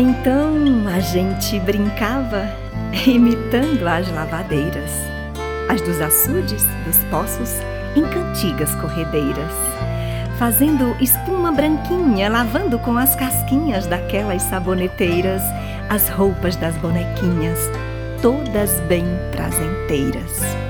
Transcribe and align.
Então 0.00 0.54
a 0.94 1.00
gente 1.00 1.58
brincava 1.58 2.48
imitando 3.04 3.84
as 3.84 4.08
lavadeiras, 4.08 4.92
as 5.68 5.80
dos 5.80 6.00
açudes, 6.00 6.64
dos 6.86 6.98
poços, 7.10 7.50
em 7.96 8.02
cantigas 8.02 8.72
corredeiras, 8.76 9.50
fazendo 10.38 10.94
espuma 11.00 11.50
branquinha, 11.50 12.28
lavando 12.30 12.78
com 12.78 12.96
as 12.96 13.16
casquinhas 13.16 13.88
daquelas 13.88 14.42
saboneteiras 14.42 15.42
as 15.90 16.08
roupas 16.08 16.54
das 16.54 16.76
bonequinhas, 16.76 17.58
todas 18.22 18.78
bem 18.82 19.04
prazenteiras. 19.32 20.67